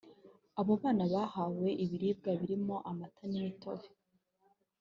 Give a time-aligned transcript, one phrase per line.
[0.59, 3.87] Abo bana bahawe ibiribwa birimo amata n’imitobe